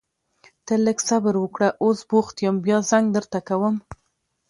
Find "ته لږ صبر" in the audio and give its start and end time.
0.65-1.35